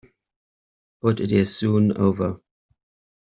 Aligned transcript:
But 1.03 1.19
it 1.19 1.31
is 1.31 1.55
soon 1.55 1.95
over. 1.95 2.41